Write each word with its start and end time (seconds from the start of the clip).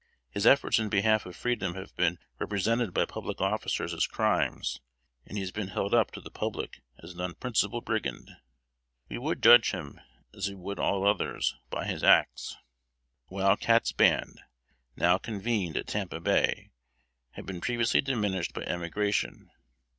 His 0.31 0.47
efforts 0.47 0.79
in 0.79 0.89
behalf 0.89 1.27
of 1.27 1.35
freedom 1.35 1.75
have 1.75 1.95
been 1.95 2.17
represented 2.39 2.91
by 2.91 3.05
public 3.05 3.39
officers 3.39 3.93
as 3.93 4.07
crimes, 4.07 4.81
and 5.27 5.37
he 5.37 5.41
has 5.43 5.51
been 5.51 5.67
held 5.67 5.93
up 5.93 6.09
to 6.13 6.19
the 6.21 6.31
public 6.31 6.81
as 7.03 7.13
an 7.13 7.19
unprincipled 7.21 7.85
brigand. 7.85 8.31
We 9.09 9.19
would 9.19 9.43
judge 9.43 9.69
him, 9.69 10.01
as 10.33 10.49
we 10.49 10.55
would 10.55 10.79
all 10.79 11.07
others, 11.07 11.55
by 11.69 11.85
his 11.85 12.03
acts. 12.03 12.57
Wild 13.29 13.59
Cat's 13.59 13.91
band, 13.91 14.41
now 14.95 15.19
convened 15.19 15.77
at 15.77 15.85
Tampa 15.85 16.19
Bay, 16.19 16.71
had 17.33 17.45
been 17.45 17.61
previously 17.61 18.01
diminished 18.01 18.53
by 18.55 18.63
emigration. 18.63 19.51